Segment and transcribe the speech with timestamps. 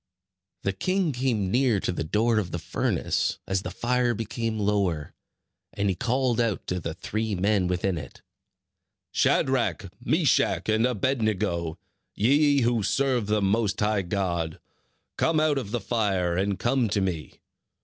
[0.63, 5.13] The king came near to the door of the furnace, as the fire became lower;
[5.73, 8.23] and he called out to the three men within it:
[9.11, 11.77] "Shadrach, Meshach, and Abed nego,
[12.15, 14.59] ye who serve the Most High God,
[15.17, 17.39] come out of the fire, and come to me."